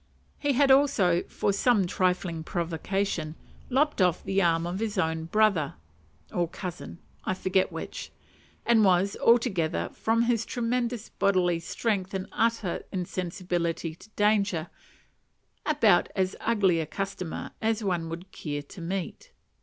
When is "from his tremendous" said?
9.93-11.09